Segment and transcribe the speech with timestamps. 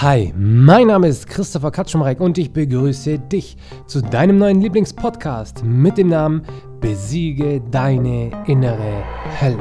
[0.00, 3.56] Hi, mein Name ist Christopher Katschumreck und ich begrüße dich
[3.88, 6.46] zu deinem neuen Lieblingspodcast mit dem Namen
[6.80, 9.02] Besiege deine innere
[9.40, 9.58] Hölle.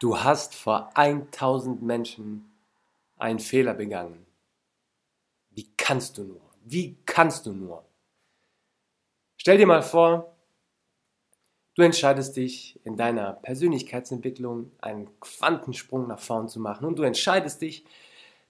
[0.00, 2.49] Du hast vor 1000 Menschen
[3.20, 4.26] einen Fehler begangen.
[5.50, 6.40] Wie kannst du nur?
[6.64, 7.84] Wie kannst du nur?
[9.36, 10.36] Stell dir mal vor,
[11.74, 17.62] du entscheidest dich in deiner Persönlichkeitsentwicklung einen Quantensprung nach vorn zu machen und du entscheidest
[17.62, 17.84] dich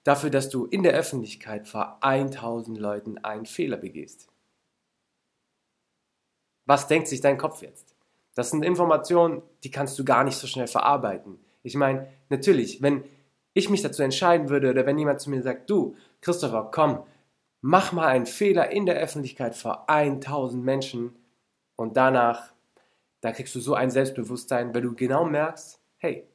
[0.03, 4.27] dafür, dass du in der Öffentlichkeit vor 1000 Leuten einen Fehler begehst.
[6.65, 7.95] Was denkt sich dein Kopf jetzt?
[8.35, 11.39] Das sind Informationen, die kannst du gar nicht so schnell verarbeiten.
[11.63, 13.03] Ich meine, natürlich, wenn
[13.53, 17.03] ich mich dazu entscheiden würde oder wenn jemand zu mir sagt, du, Christopher, komm,
[17.61, 21.15] mach mal einen Fehler in der Öffentlichkeit vor 1000 Menschen
[21.75, 22.53] und danach,
[23.21, 26.27] da kriegst du so ein Selbstbewusstsein, weil du genau merkst, hey,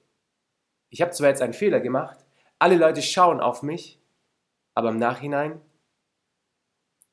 [0.91, 2.19] ich habe zwar jetzt einen Fehler gemacht,
[2.59, 4.01] alle Leute schauen auf mich,
[4.75, 5.61] aber im Nachhinein,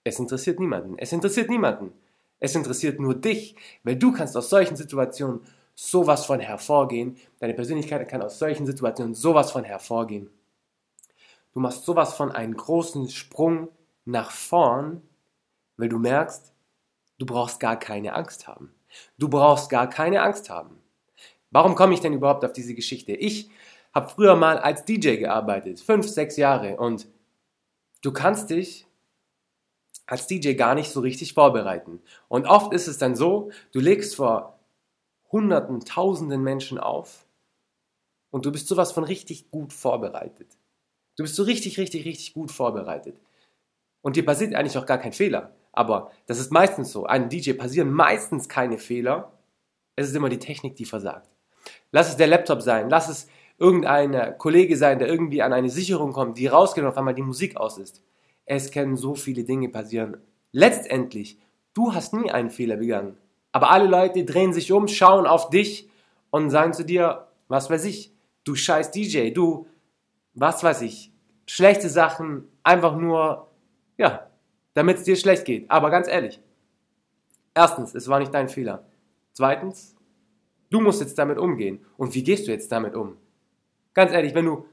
[0.04, 0.98] es interessiert niemanden.
[0.98, 1.94] Es interessiert niemanden.
[2.40, 5.42] Es interessiert nur dich, weil du kannst aus solchen Situationen
[5.76, 7.18] sowas von hervorgehen.
[7.40, 10.30] Deine Persönlichkeit kann aus solchen Situationen sowas von hervorgehen.
[11.54, 13.70] Du machst sowas von einen großen Sprung
[14.06, 15.02] nach vorn,
[15.78, 16.54] weil du merkst,
[17.20, 18.74] du brauchst gar keine Angst haben.
[19.18, 20.80] Du brauchst gar keine Angst haben.
[21.52, 23.14] Warum komme ich denn überhaupt auf diese Geschichte?
[23.14, 23.50] Ich
[23.94, 27.08] habe früher mal als DJ gearbeitet, fünf, sechs Jahre, und
[28.02, 28.88] du kannst dich
[30.08, 32.02] als DJ gar nicht so richtig vorbereiten.
[32.28, 34.60] Und oft ist es dann so, du legst vor
[35.34, 37.26] Hunderten, Tausenden Menschen auf
[38.30, 40.58] und du bist sowas von richtig gut vorbereitet.
[41.18, 43.20] Du bist so richtig, richtig, richtig gut vorbereitet.
[44.02, 45.56] Und dir passiert eigentlich auch gar kein Fehler.
[45.72, 47.06] Aber das ist meistens so.
[47.06, 49.34] Einem DJ passieren meistens keine Fehler.
[49.96, 51.30] Es ist immer die Technik, die versagt.
[51.92, 52.90] Lass es der Laptop sein.
[52.90, 56.98] Lass es irgendein Kollege sein, der irgendwie an eine Sicherung kommt, die rausgeht und auf
[56.98, 58.04] einmal die Musik aus ist.
[58.46, 60.18] Es können so viele Dinge passieren.
[60.52, 61.40] Letztendlich,
[61.74, 63.18] du hast nie einen Fehler begangen.
[63.54, 65.88] Aber alle Leute drehen sich um, schauen auf dich
[66.32, 68.12] und sagen zu dir, was weiß ich,
[68.44, 69.68] du scheiß DJ, du,
[70.34, 71.14] was weiß ich,
[71.46, 73.48] schlechte Sachen, einfach nur,
[73.98, 74.28] ja,
[74.74, 75.70] damit es dir schlecht geht.
[75.70, 76.42] Aber ganz ehrlich,
[77.54, 78.86] erstens, es war nicht dein Fehler.
[79.34, 79.96] Zweitens,
[80.72, 81.86] du musst jetzt damit umgehen.
[81.96, 83.18] Und wie gehst du jetzt damit um?
[83.94, 84.66] Ganz ehrlich, wenn du,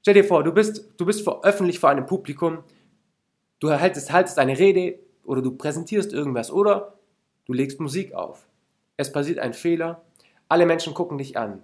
[0.00, 2.64] stell dir vor, du bist, du bist vor, öffentlich vor einem Publikum,
[3.60, 6.95] du haltest, haltest eine Rede oder du präsentierst irgendwas oder
[7.46, 8.46] Du legst Musik auf.
[8.96, 10.02] Es passiert ein Fehler.
[10.48, 11.62] Alle Menschen gucken dich an.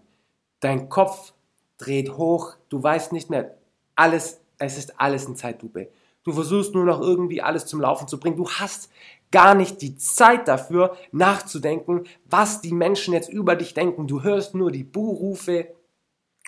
[0.61, 1.33] Dein Kopf
[1.77, 2.55] dreht hoch.
[2.69, 3.57] Du weißt nicht mehr.
[3.97, 5.89] Alles, es ist alles in Zeitlupe.
[6.25, 8.37] Du versuchst nur noch irgendwie alles zum Laufen zu bringen.
[8.37, 8.91] Du hast
[9.33, 14.07] gar nicht die Zeit dafür, nachzudenken, was die Menschen jetzt über dich denken.
[14.07, 15.75] Du hörst nur die Buhrufe.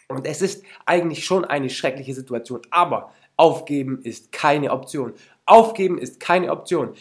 [0.06, 2.60] Und es ist eigentlich schon eine schreckliche Situation.
[2.70, 5.14] Aber aufgeben ist keine Option.
[5.44, 6.94] Aufgeben ist keine Option.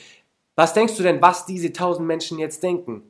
[0.56, 3.04] Was denkst du denn, was diese tausend Menschen jetzt denken?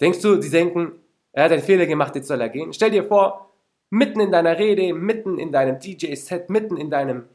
[0.00, 0.92] Denkst du, sie denken,
[1.32, 2.72] er hat einen Fehler gemacht, jetzt soll er gehen?
[2.72, 3.52] Stell dir vor,
[3.90, 7.28] mitten in deiner Rede, mitten in deinem DJ-Set, mitten in, deinem,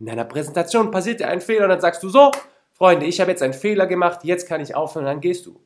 [0.00, 2.32] in deiner Präsentation passiert dir ein Fehler und dann sagst du so,
[2.72, 5.60] Freunde, ich habe jetzt einen Fehler gemacht, jetzt kann ich aufhören und dann gehst du.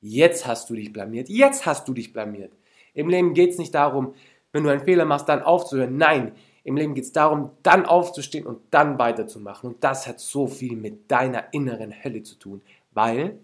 [0.00, 2.52] Jetzt hast du dich blamiert, jetzt hast du dich blamiert.
[2.92, 4.14] Im Leben geht es nicht darum,
[4.52, 5.96] wenn du einen Fehler machst, dann aufzuhören.
[5.96, 6.32] Nein,
[6.64, 9.70] im Leben geht es darum, dann aufzustehen und dann weiterzumachen.
[9.70, 13.38] Und das hat so viel mit deiner inneren Hölle zu tun, weil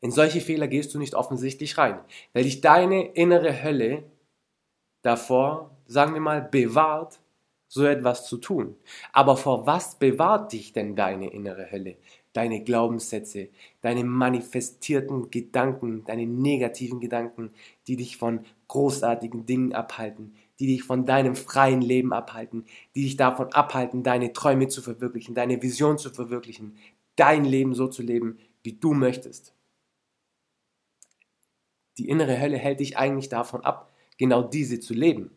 [0.00, 2.00] in solche Fehler gehst du nicht offensichtlich rein,
[2.32, 4.04] weil dich deine innere Hölle
[5.02, 7.20] davor, sagen wir mal, bewahrt,
[7.68, 8.76] so etwas zu tun.
[9.12, 11.96] Aber vor was bewahrt dich denn deine innere Hölle?
[12.32, 13.48] Deine Glaubenssätze,
[13.82, 17.50] deine manifestierten Gedanken, deine negativen Gedanken,
[17.86, 23.16] die dich von großartigen Dingen abhalten, die dich von deinem freien Leben abhalten, die dich
[23.16, 26.76] davon abhalten, deine Träume zu verwirklichen, deine Vision zu verwirklichen,
[27.16, 29.54] dein Leben so zu leben, wie du möchtest.
[31.98, 35.30] Die innere Hölle hält dich eigentlich davon ab, genau diese zu leben,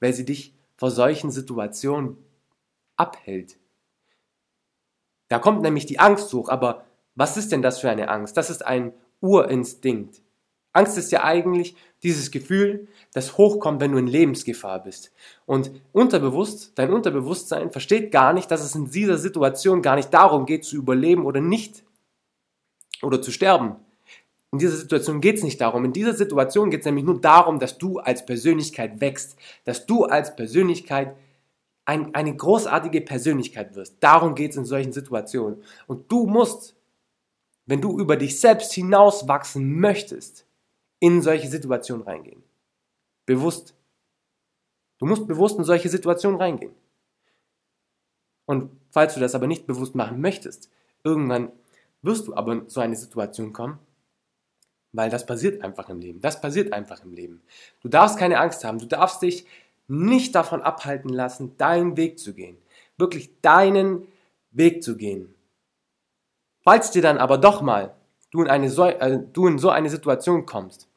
[0.00, 2.16] weil sie dich vor solchen Situationen
[2.96, 3.58] abhält.
[5.28, 6.84] Da kommt nämlich die Angst hoch, aber
[7.14, 8.36] was ist denn das für eine Angst?
[8.36, 10.22] Das ist ein Urinstinkt.
[10.72, 15.12] Angst ist ja eigentlich dieses Gefühl, das hochkommt, wenn du in Lebensgefahr bist.
[15.46, 20.46] Und unterbewusst, dein Unterbewusstsein versteht gar nicht, dass es in dieser Situation gar nicht darum
[20.46, 21.84] geht, zu überleben oder nicht
[23.02, 23.76] oder zu sterben.
[24.52, 25.84] In dieser Situation geht es nicht darum.
[25.84, 30.04] In dieser Situation geht es nämlich nur darum, dass du als Persönlichkeit wächst, dass du
[30.04, 31.14] als Persönlichkeit
[31.84, 33.96] ein, eine großartige Persönlichkeit wirst.
[34.00, 35.62] Darum geht es in solchen Situationen.
[35.86, 36.74] Und du musst,
[37.66, 40.46] wenn du über dich selbst hinauswachsen möchtest,
[41.00, 42.42] in solche Situationen reingehen.
[43.26, 43.74] Bewusst.
[44.98, 46.74] Du musst bewusst in solche Situationen reingehen.
[48.44, 50.70] Und falls du das aber nicht bewusst machen möchtest,
[51.02, 51.50] irgendwann
[52.02, 53.78] wirst du aber in so eine Situation kommen,
[54.92, 56.20] weil das passiert einfach im Leben.
[56.20, 57.42] Das passiert einfach im Leben.
[57.80, 58.78] Du darfst keine Angst haben.
[58.78, 59.46] Du darfst dich
[59.88, 62.58] nicht davon abhalten lassen, deinen Weg zu gehen.
[62.98, 64.06] Wirklich deinen
[64.50, 65.34] Weg zu gehen.
[66.62, 67.94] Falls dir dann aber doch mal
[68.30, 70.89] du in, eine so, äh, du in so eine Situation kommst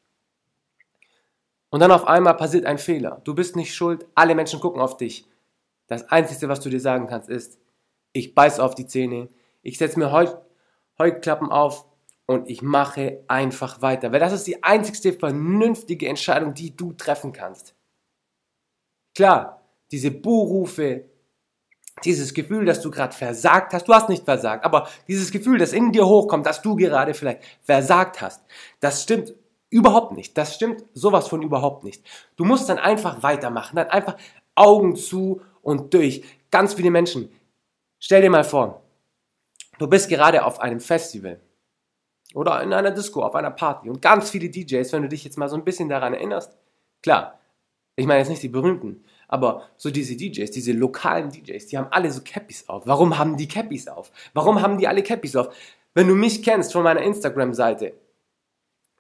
[1.74, 4.96] und dann auf einmal passiert ein Fehler, du bist nicht schuld, alle Menschen gucken auf
[4.96, 5.26] dich.
[5.88, 7.58] Das Einzige, was du dir sagen kannst, ist,
[8.12, 9.30] ich beiß auf die Zähne,
[9.64, 10.28] ich setze mir Heu
[11.00, 11.88] Heuklappen auf
[12.28, 14.12] und ich mache einfach weiter.
[14.12, 17.74] Weil das ist die einzigste vernünftige Entscheidung, die du treffen kannst.
[19.16, 21.06] Klar, diese Buhrufe,
[22.06, 25.74] dieses Gefühl, dass du gerade versagt hast, du hast nicht versagt, aber dieses Gefühl, das
[25.74, 28.44] in dir hochkommt, dass du gerade vielleicht versagt hast,
[28.80, 29.34] das stimmt
[29.74, 30.38] überhaupt nicht.
[30.38, 32.06] Das stimmt sowas von überhaupt nicht.
[32.36, 34.18] Du musst dann einfach weitermachen, dann einfach
[34.56, 36.24] Augen zu und durch.
[36.52, 37.30] Ganz viele Menschen.
[38.00, 38.84] Stell dir mal vor,
[39.80, 41.40] du bist gerade auf einem Festival
[42.36, 45.38] oder in einer Disco, auf einer Party und ganz viele DJs, wenn du dich jetzt
[45.38, 46.56] mal so ein bisschen daran erinnerst,
[47.02, 47.40] klar,
[47.96, 51.88] ich meine jetzt nicht die berühmten, aber so diese DJs, diese lokalen DJs, die haben
[51.92, 52.86] alle so Cappies auf.
[52.86, 54.12] Warum haben die Cappies auf?
[54.34, 55.56] Warum haben die alle Cappies auf?
[55.96, 57.94] Wenn du mich kennst von meiner Instagram-Seite,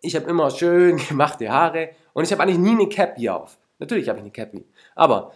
[0.03, 3.57] ich habe immer schön gemachte Haare und ich habe eigentlich nie eine Cappy auf.
[3.79, 4.65] Natürlich habe ich eine Cappy.
[4.95, 5.33] Aber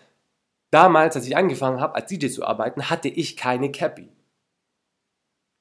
[0.70, 4.10] damals, als ich angefangen habe, als DJ zu arbeiten, hatte ich keine Cappy.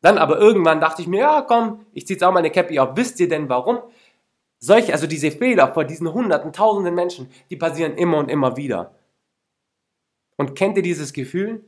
[0.03, 2.97] Dann aber irgendwann dachte ich mir, ja komm, ich ziehe jetzt auch meine Cappy auf.
[2.97, 3.79] Wisst ihr denn warum?
[4.58, 8.94] Solche, also diese Fehler vor diesen hunderten, tausenden Menschen, die passieren immer und immer wieder.
[10.37, 11.64] Und kennt ihr dieses Gefühl?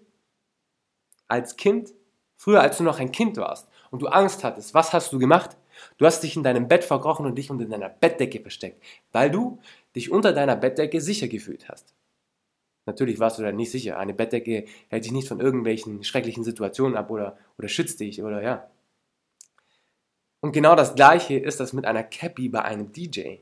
[1.26, 1.94] Als Kind,
[2.36, 5.56] früher als du noch ein Kind warst und du Angst hattest, was hast du gemacht?
[5.96, 8.82] Du hast dich in deinem Bett verkrochen und dich unter deiner Bettdecke versteckt,
[9.12, 9.60] weil du
[9.94, 11.94] dich unter deiner Bettdecke sicher gefühlt hast.
[12.86, 13.98] Natürlich warst du da nicht sicher.
[13.98, 18.42] Eine Bettdecke hält dich nicht von irgendwelchen schrecklichen Situationen ab oder, oder schützt dich oder
[18.42, 18.70] ja.
[20.40, 23.38] Und genau das gleiche ist das mit einer Cappy bei einem DJ.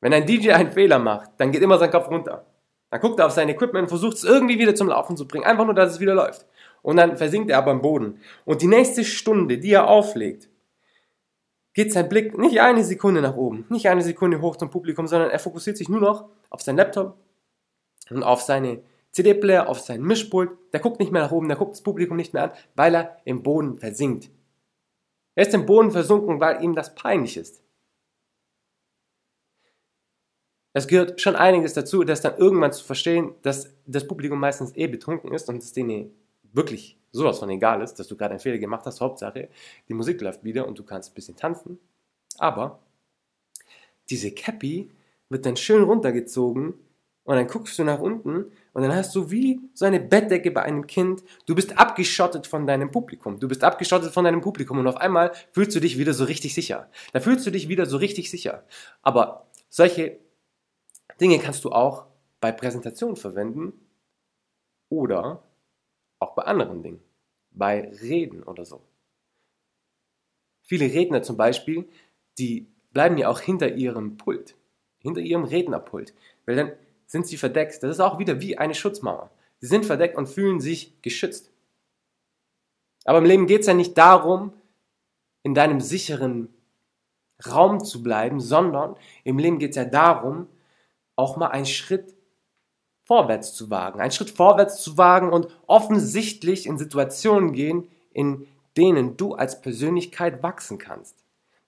[0.00, 2.46] Wenn ein DJ einen Fehler macht, dann geht immer sein Kopf runter.
[2.90, 5.44] Dann guckt er auf sein Equipment und versucht es irgendwie wieder zum Laufen zu bringen.
[5.44, 6.46] Einfach nur, dass es wieder läuft.
[6.82, 8.20] Und dann versinkt er aber im Boden.
[8.44, 10.48] Und die nächste Stunde, die er auflegt,
[11.74, 15.30] geht sein Blick nicht eine Sekunde nach oben, nicht eine Sekunde hoch zum Publikum, sondern
[15.30, 17.16] er fokussiert sich nur noch auf sein Laptop
[18.10, 18.82] und auf seine
[19.12, 20.50] CD-Player, auf sein Mischpult.
[20.72, 23.16] Der guckt nicht mehr nach oben, der guckt das Publikum nicht mehr an, weil er
[23.24, 24.30] im Boden versinkt.
[25.34, 27.62] Er ist im Boden versunken, weil ihm das peinlich ist.
[30.72, 34.86] Es gehört schon einiges dazu, das dann irgendwann zu verstehen, dass das Publikum meistens eh
[34.86, 36.14] betrunken ist und es denen
[36.52, 39.00] wirklich sowas von egal ist, dass du gerade einen Fehler gemacht hast.
[39.00, 39.48] Hauptsache,
[39.88, 41.78] die Musik läuft wieder und du kannst ein bisschen tanzen.
[42.38, 42.80] Aber
[44.08, 44.90] diese Cappy
[45.28, 46.74] wird dann schön runtergezogen
[47.24, 50.62] und dann guckst du nach unten und dann hast du wie so eine Bettdecke bei
[50.62, 51.22] einem Kind.
[51.46, 53.38] Du bist abgeschottet von deinem Publikum.
[53.38, 56.54] Du bist abgeschottet von deinem Publikum und auf einmal fühlst du dich wieder so richtig
[56.54, 56.90] sicher.
[57.12, 58.64] Da fühlst du dich wieder so richtig sicher.
[59.02, 60.18] Aber solche
[61.20, 62.06] Dinge kannst du auch
[62.40, 63.74] bei Präsentationen verwenden
[64.88, 65.42] oder
[66.20, 67.02] auch bei anderen Dingen,
[67.50, 68.80] bei Reden oder so.
[70.62, 71.88] Viele Redner zum Beispiel,
[72.38, 74.54] die bleiben ja auch hinter ihrem Pult,
[75.00, 76.14] hinter ihrem Rednerpult,
[76.46, 76.72] weil dann
[77.06, 77.82] sind sie verdeckt.
[77.82, 79.30] Das ist auch wieder wie eine Schutzmauer.
[79.58, 81.50] Sie sind verdeckt und fühlen sich geschützt.
[83.04, 84.52] Aber im Leben geht es ja nicht darum,
[85.42, 86.54] in deinem sicheren
[87.46, 90.46] Raum zu bleiben, sondern im Leben geht es ja darum,
[91.16, 92.14] auch mal einen Schritt
[93.10, 94.00] vorwärts zu wagen.
[94.00, 100.44] Einen Schritt vorwärts zu wagen und offensichtlich in Situationen gehen, in denen du als Persönlichkeit
[100.44, 101.16] wachsen kannst.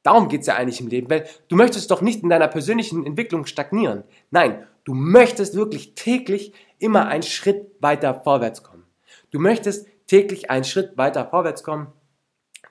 [0.05, 3.05] Darum geht es ja eigentlich im Leben, weil du möchtest doch nicht in deiner persönlichen
[3.05, 4.05] Entwicklung stagnieren.
[4.31, 8.85] Nein, du möchtest wirklich täglich immer einen Schritt weiter vorwärts kommen.
[9.33, 11.89] Du möchtest täglich einen Schritt weiter vorwärts kommen,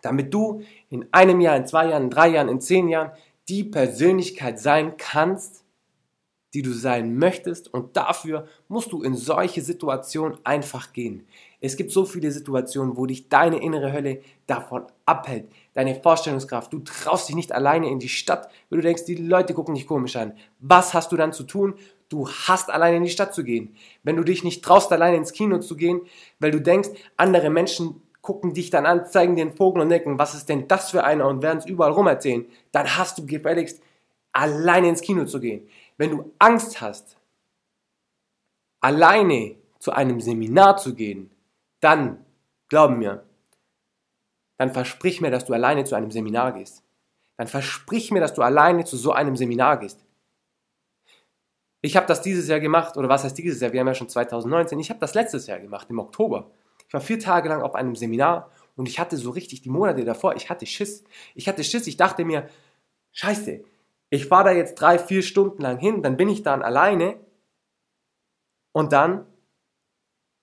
[0.02, 3.12] damit du in einem Jahr, in zwei Jahren, in drei Jahren, in zehn Jahren
[3.50, 5.61] die Persönlichkeit sein kannst,
[6.54, 11.26] die du sein möchtest und dafür musst du in solche Situationen einfach gehen.
[11.62, 16.74] Es gibt so viele Situationen, wo dich deine innere Hölle davon abhält, deine Vorstellungskraft.
[16.74, 19.88] Du traust dich nicht alleine in die Stadt, weil du denkst, die Leute gucken dich
[19.88, 20.34] komisch an.
[20.60, 21.76] Was hast du dann zu tun?
[22.10, 23.76] Du hast alleine in die Stadt zu gehen.
[24.04, 26.02] Wenn du dich nicht traust, alleine ins Kino zu gehen,
[26.40, 30.36] weil du denkst, andere Menschen gucken dich dann an, zeigen einen Vogel und denken, was
[30.36, 33.82] ist denn das für einer und werden es überall rum erzählen, dann hast du gefälligst,
[34.34, 35.68] alleine ins Kino zu gehen.
[36.02, 37.16] Wenn du Angst hast,
[38.80, 41.30] alleine zu einem Seminar zu gehen,
[41.80, 42.26] dann,
[42.70, 43.24] glaub mir,
[44.58, 46.82] dann versprich mir, dass du alleine zu einem Seminar gehst.
[47.38, 50.04] Dann versprich mir, dass du alleine zu so einem Seminar gehst.
[51.82, 53.72] Ich habe das dieses Jahr gemacht, oder was heißt dieses Jahr?
[53.72, 54.80] Wir haben ja schon 2019.
[54.80, 56.50] Ich habe das letztes Jahr gemacht, im Oktober.
[56.88, 60.04] Ich war vier Tage lang auf einem Seminar und ich hatte so richtig die Monate
[60.04, 61.04] davor, ich hatte Schiss.
[61.36, 62.50] Ich hatte Schiss, ich dachte mir,
[63.12, 63.64] scheiße,
[64.12, 67.16] ich fahre da jetzt drei, vier Stunden lang hin, dann bin ich dann alleine
[68.74, 69.26] und dann,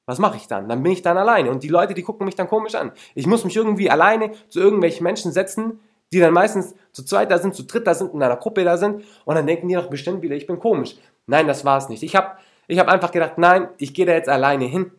[0.06, 0.68] was mache ich dann?
[0.68, 2.92] Dann bin ich dann alleine und die Leute, die gucken mich dann komisch an.
[3.14, 5.80] Ich muss mich irgendwie alleine zu irgendwelchen Menschen setzen,
[6.12, 8.78] die dann meistens zu zweit da sind, zu dritt da sind, in einer Gruppe da
[8.78, 10.96] sind und dann denken die doch bestimmt wieder, ich bin komisch.
[11.26, 12.02] Nein, das war es nicht.
[12.02, 14.90] Ich habe ich hab einfach gedacht, nein, ich gehe da jetzt alleine hin.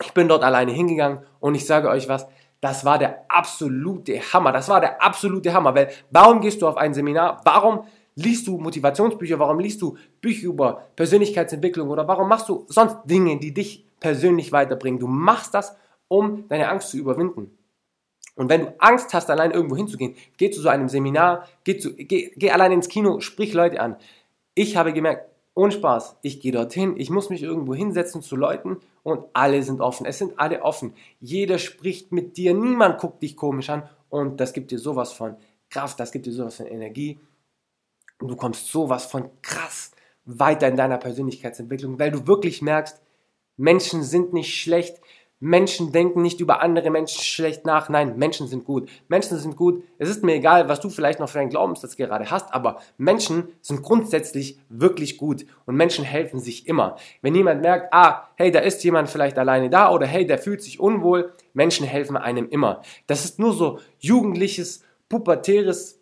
[0.00, 2.28] Ich bin dort alleine hingegangen und ich sage euch was,
[2.60, 4.52] das war der absolute Hammer.
[4.52, 7.40] Das war der absolute Hammer, weil warum gehst du auf ein Seminar?
[7.44, 9.38] Warum liest du Motivationsbücher?
[9.38, 14.52] Warum liest du Bücher über Persönlichkeitsentwicklung oder warum machst du sonst Dinge, die dich persönlich
[14.52, 14.98] weiterbringen?
[14.98, 15.76] Du machst das,
[16.08, 17.56] um deine Angst zu überwinden.
[18.36, 21.94] Und wenn du Angst hast, allein irgendwo hinzugehen, geh zu so einem Seminar, geh, zu,
[21.94, 23.96] geh, geh allein ins Kino, sprich Leute an.
[24.54, 28.78] Ich habe gemerkt, ohne Spaß, ich gehe dorthin, ich muss mich irgendwo hinsetzen zu Leuten
[29.02, 30.06] und alle sind offen.
[30.06, 30.94] Es sind alle offen.
[31.20, 35.36] Jeder spricht mit dir, niemand guckt dich komisch an und das gibt dir sowas von
[35.68, 37.20] Kraft, das gibt dir sowas von Energie.
[38.20, 39.92] Und du kommst sowas von krass
[40.24, 43.00] weiter in deiner Persönlichkeitsentwicklung, weil du wirklich merkst,
[43.56, 45.00] Menschen sind nicht schlecht,
[45.40, 47.88] Menschen denken nicht über andere Menschen schlecht nach.
[47.88, 48.90] Nein, Menschen sind gut.
[49.08, 49.82] Menschen sind gut.
[49.98, 53.48] Es ist mir egal, was du vielleicht noch für einen Glaubenssatz gerade hast, aber Menschen
[53.62, 56.96] sind grundsätzlich wirklich gut und Menschen helfen sich immer.
[57.22, 60.62] Wenn jemand merkt, ah, hey, da ist jemand vielleicht alleine da oder hey, der fühlt
[60.62, 62.82] sich unwohl, Menschen helfen einem immer.
[63.06, 66.00] Das ist nur so jugendliches, pubertäres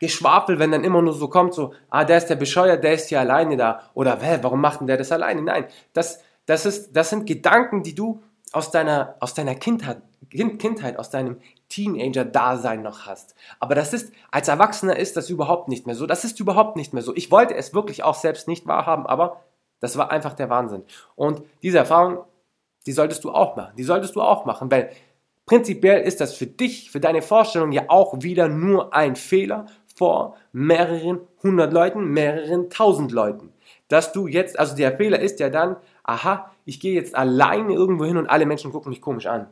[0.00, 3.10] Geschwafel, wenn dann immer nur so kommt, so, ah, der ist der Bescheuer, der ist
[3.10, 5.40] hier alleine da oder, hä, warum macht denn der das alleine?
[5.40, 8.22] Nein, das das, ist, das sind Gedanken, die du
[8.52, 13.34] aus deiner, aus deiner Kindheit, Kindheit, aus deinem Teenager-Dasein noch hast.
[13.60, 16.06] Aber das ist, als Erwachsener ist das überhaupt nicht mehr so.
[16.06, 17.14] Das ist überhaupt nicht mehr so.
[17.14, 19.40] Ich wollte es wirklich auch selbst nicht wahrhaben, aber
[19.80, 20.84] das war einfach der Wahnsinn.
[21.16, 22.24] Und diese Erfahrung,
[22.86, 23.74] die solltest du auch machen.
[23.76, 24.90] Die solltest du auch machen, weil
[25.46, 30.36] prinzipiell ist das für dich, für deine Vorstellung ja auch wieder nur ein Fehler vor
[30.52, 33.52] mehreren hundert Leuten, mehreren tausend Leuten.
[33.88, 38.04] Dass du jetzt, also der Fehler ist ja dann, aha, ich gehe jetzt alleine irgendwo
[38.04, 39.48] hin und alle Menschen gucken mich komisch an.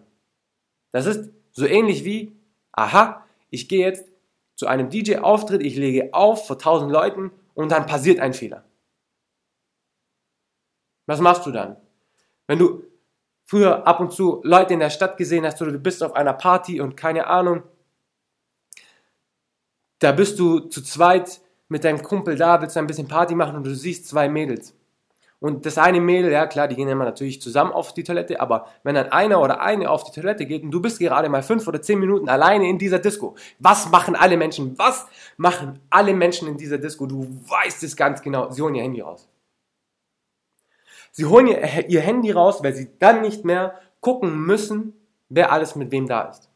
[0.92, 2.36] Das ist so ähnlich wie,
[2.72, 4.08] aha, ich gehe jetzt
[4.54, 8.64] zu einem DJ-Auftritt, ich lege auf vor tausend Leuten und dann passiert ein Fehler.
[11.06, 11.76] Was machst du dann?
[12.46, 12.84] Wenn du
[13.44, 16.32] früher ab und zu Leute in der Stadt gesehen hast oder du bist auf einer
[16.32, 17.62] Party und keine Ahnung,
[19.98, 23.56] da bist du zu zweit mit deinem Kumpel da, willst du ein bisschen Party machen
[23.56, 24.74] und du siehst zwei Mädels.
[25.42, 28.68] Und das eine Mädel, ja klar, die gehen immer natürlich zusammen auf die Toilette, aber
[28.84, 31.66] wenn dann einer oder eine auf die Toilette geht und du bist gerade mal fünf
[31.66, 34.78] oder zehn Minuten alleine in dieser Disco, was machen alle Menschen?
[34.78, 35.04] Was
[35.36, 37.06] machen alle Menschen in dieser Disco?
[37.06, 38.52] Du weißt es ganz genau.
[38.52, 39.28] Sie holen ihr Handy raus.
[41.10, 44.92] Sie holen ihr, ihr Handy raus, weil sie dann nicht mehr gucken müssen,
[45.28, 46.50] wer alles mit wem da ist.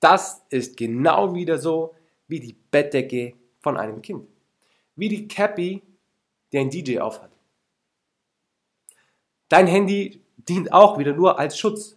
[0.00, 1.94] Das ist genau wieder so
[2.26, 4.26] wie die Bettdecke von einem Kind.
[4.96, 5.82] Wie die Cappy,
[6.50, 7.33] die ein DJ aufhat.
[9.48, 11.96] Dein Handy dient auch wieder nur als Schutz.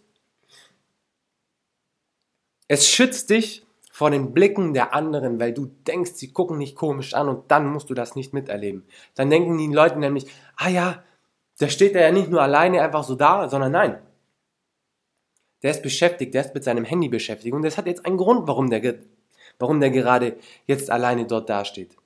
[2.68, 7.14] Es schützt dich vor den Blicken der anderen, weil du denkst, sie gucken nicht komisch
[7.14, 8.86] an und dann musst du das nicht miterleben.
[9.14, 10.26] Dann denken die Leute nämlich,
[10.56, 11.02] ah ja,
[11.60, 13.98] der steht da ja nicht nur alleine einfach so da, sondern nein.
[15.62, 18.46] Der ist beschäftigt, der ist mit seinem Handy beschäftigt und das hat jetzt einen Grund,
[18.46, 19.00] warum der,
[19.58, 20.36] warum der gerade
[20.66, 21.96] jetzt alleine dort dasteht.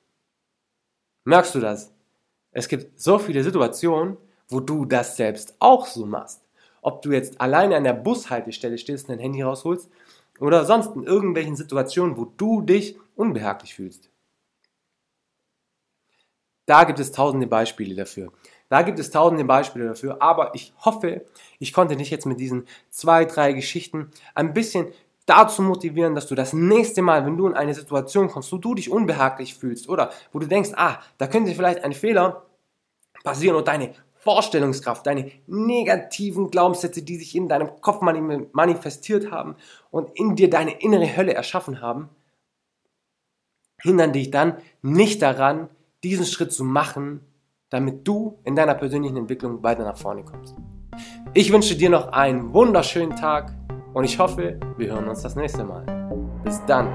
[1.24, 1.92] Merkst du das?
[2.52, 4.16] Es gibt so viele Situationen,
[4.52, 6.42] wo du das selbst auch so machst.
[6.80, 9.90] Ob du jetzt alleine an der Bushaltestelle stehst und dein Handy rausholst
[10.40, 14.10] oder sonst in irgendwelchen Situationen, wo du dich unbehaglich fühlst.
[16.66, 18.32] Da gibt es tausende Beispiele dafür.
[18.68, 21.26] Da gibt es tausende Beispiele dafür, aber ich hoffe,
[21.58, 24.88] ich konnte dich jetzt mit diesen zwei, drei Geschichten ein bisschen
[25.26, 28.74] dazu motivieren, dass du das nächste Mal, wenn du in eine Situation kommst, wo du
[28.74, 32.46] dich unbehaglich fühlst oder wo du denkst, ah, da könnte vielleicht ein Fehler
[33.22, 39.56] passieren und deine Vorstellungskraft, deine negativen Glaubenssätze, die sich in deinem Kopf manifestiert haben
[39.90, 42.08] und in dir deine innere Hölle erschaffen haben,
[43.80, 45.68] hindern dich dann nicht daran,
[46.04, 47.20] diesen Schritt zu machen,
[47.68, 50.54] damit du in deiner persönlichen Entwicklung weiter nach vorne kommst.
[51.34, 53.52] Ich wünsche dir noch einen wunderschönen Tag
[53.92, 55.84] und ich hoffe, wir hören uns das nächste Mal.
[56.44, 56.92] Bis dann.